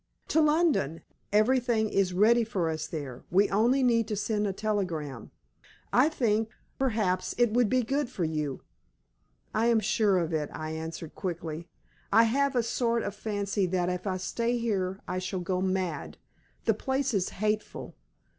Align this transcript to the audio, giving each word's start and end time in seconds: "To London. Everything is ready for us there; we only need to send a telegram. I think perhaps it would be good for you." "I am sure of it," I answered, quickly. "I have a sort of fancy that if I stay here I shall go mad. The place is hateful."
"To 0.29 0.41
London. 0.41 1.03
Everything 1.31 1.87
is 1.87 2.11
ready 2.11 2.43
for 2.43 2.71
us 2.71 2.87
there; 2.87 3.23
we 3.29 3.47
only 3.51 3.83
need 3.83 4.07
to 4.07 4.15
send 4.15 4.47
a 4.47 4.51
telegram. 4.51 5.29
I 5.93 6.09
think 6.09 6.49
perhaps 6.79 7.35
it 7.37 7.51
would 7.51 7.69
be 7.69 7.83
good 7.83 8.09
for 8.09 8.23
you." 8.23 8.63
"I 9.53 9.67
am 9.67 9.79
sure 9.79 10.17
of 10.17 10.33
it," 10.33 10.49
I 10.51 10.71
answered, 10.71 11.13
quickly. 11.13 11.67
"I 12.11 12.23
have 12.23 12.55
a 12.55 12.63
sort 12.63 13.03
of 13.03 13.13
fancy 13.13 13.67
that 13.67 13.89
if 13.89 14.07
I 14.07 14.17
stay 14.17 14.57
here 14.57 14.99
I 15.07 15.19
shall 15.19 15.39
go 15.41 15.61
mad. 15.61 16.17
The 16.65 16.73
place 16.73 17.13
is 17.13 17.29
hateful." 17.37 17.93